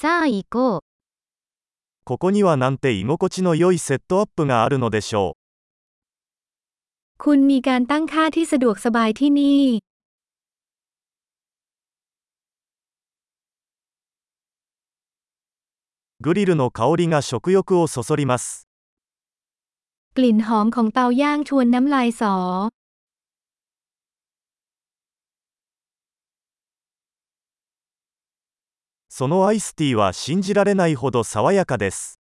[0.00, 0.79] さあ行こう。
[2.03, 5.37] ここにはなんて居心地の良いセットアップがあるのでしょ
[7.19, 9.81] คุณมีการตั้งค่าที่สะดวกสบายที่นี่ う。
[16.21, 18.67] グリルの香りが食欲をそそります。
[20.15, 22.35] กลิ่นหอมของเตาย่างชวนน้ำลายสอ
[29.10, 32.20] そのアイスティーは信じられないほど爽やかです。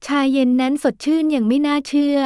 [0.00, 2.18] ชาเย็นนั้นสดชื่นอย่างไม่น่าเชื่อ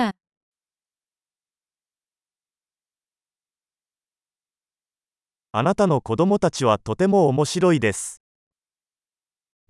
[5.57, 8.21] あなたの子供たちはとても面白いです。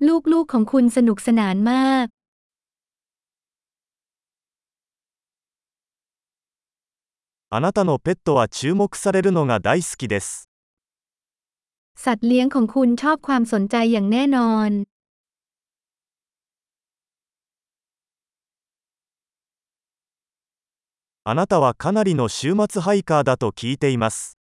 [0.01, 2.07] ลูกๆของคุณสนุกสนานมาก
[7.51, 10.48] あなたのペットは注目されるのが大好きです。
[12.05, 14.71] สัตว์เลี้ยงของคุณชอบความสนใจอย่างแน่นอน
[21.27, 24.37] あなたはかなりの週末ハイカーだと聞いています。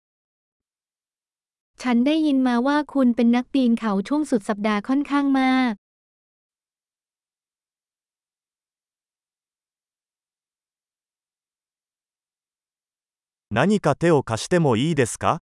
[1.81, 5.73] ฉันได้ยินมาว่าคุณเป็นนักปีนเขาช่วงสุดสัปดาห์ค่อนข้างมาก
[13.51, 15.41] 何か手を貸してもいいですか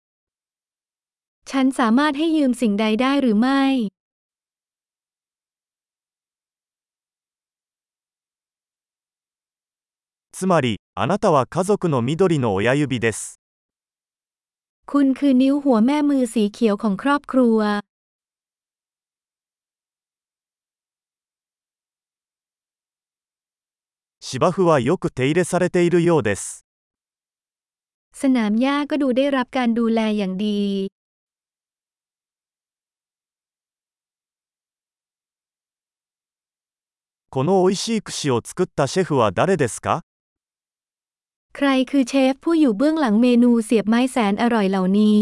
[1.52, 3.64] ฉันสามารถให้ยืมสิ่งใดได้หรือไม่
[10.38, 13.40] つまり、あなたは家族の緑の親指です。
[14.92, 17.60] คุณคือนิ้วหัวแม่มือสีเขียวของครอบครัว
[24.20, 26.66] 芝生はよく手入れされているようです。
[28.22, 30.62] สนามหญ้าก็ดูได้รับการดูแลอย่างดี
[37.30, 40.02] この美味しい串を作ったシェフは誰ですか
[41.54, 45.22] ใครคือเชฟผู้อยู่เบื้องหลังเมนูเสียบไม้แสนอร่อยเหล่านี้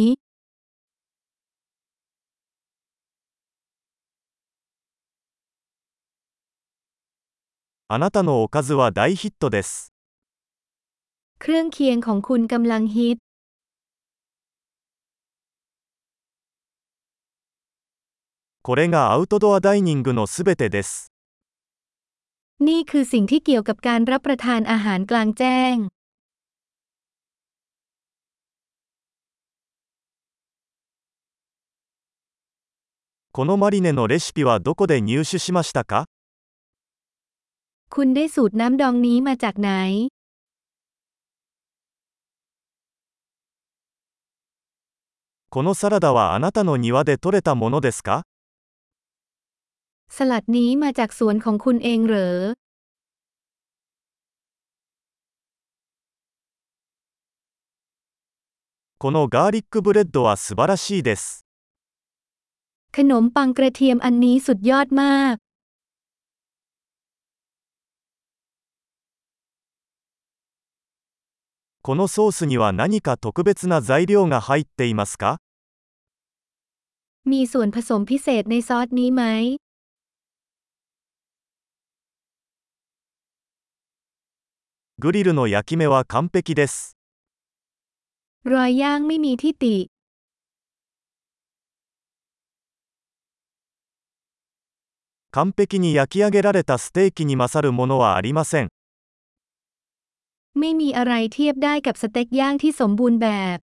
[7.87, 9.93] あなたのおかずは大ヒットです。
[11.39, 13.17] เครื่องเคียงของคุณกำลังฮิต
[18.63, 21.11] これがアウトドアダイニングのすべてです。
[22.67, 25.75] นี่คือสิ่งที่เกี่ยวกับการรับประทานอาหารกลางแจ้ง
[33.35, 36.05] このマリネのレシピはどこで入手しましたか
[37.89, 39.69] คุณได้สูตรน้ำดองนี้มาจากไหน
[45.49, 48.23] このサラダはあなたの庭で採れたものですか
[50.17, 52.35] สลัดนี้มาจากสวนของคุณเองเหรอ
[59.01, 61.43] このガーリックブレッドは素晴らしいです。
[62.95, 65.35] ขนมปังกระเทียมอันนี้สุดยอดมาก
[71.81, 75.39] このソースには何か特別な材料が入っていますか
[77.25, 79.23] มีส่วนผสมพิเศษในซอสนี้ไหม
[84.99, 86.97] グリルの焼き目は完璧です。
[88.45, 89.75] รอยย่างไม่มีที่ติ
[95.31, 98.69] 完璧に焼き上げられたステーキに勝るものはありません。
[100.53, 103.59] ไม่มีอะไรเทียบได้กับสเต็กย่างที่สมบูรณ์แบบ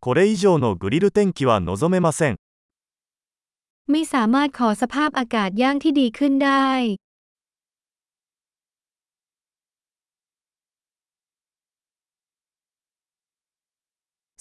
[0.00, 2.36] これ以上のグリル天気は望めません。
[3.90, 6.70] ไม่สามารถขอสภาพอากาศย่างที่ดีขึ้นได้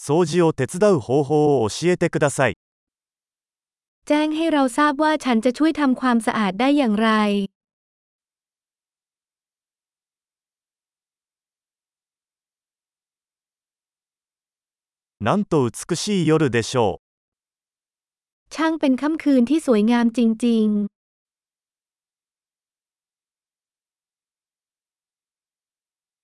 [0.05, 2.53] 掃除を手伝う方法を教えてください。
[4.07, 7.09] แจ้งให้เราทราบว่าฉันจะช่วยทำความสะอาดได้อย่างไร
[15.19, 17.02] なんと美しい夜でしょう。
[18.54, 20.93] ช่างเป็นค่ำคืนที่สวยงามจริง ๆ